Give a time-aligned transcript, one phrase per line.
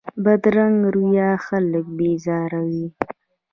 [0.23, 2.85] بدرنګه رویه خلک بېزاروي